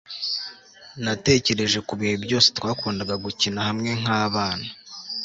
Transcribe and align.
natekereje 1.03 1.79
kubihe 1.87 2.13
byose 2.23 2.47
twakundaga 2.57 3.15
gukina 3.25 3.59
hamwe 3.67 3.89
nkabana 4.01 4.67